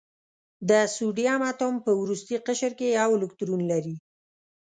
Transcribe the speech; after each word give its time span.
د 0.69 0.71
سوډیم 0.95 1.41
اتوم 1.51 1.75
په 1.85 1.91
وروستي 2.01 2.35
قشر 2.47 2.71
کې 2.79 2.87
یو 2.99 3.09
الکترون 3.17 3.61
لري. 3.71 3.95